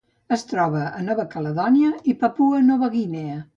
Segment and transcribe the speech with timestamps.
[0.35, 3.41] Es troba a Nova Caledònia i Papua Nova Guinea.